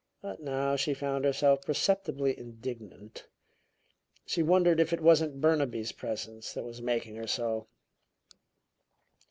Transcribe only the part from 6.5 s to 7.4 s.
that was making her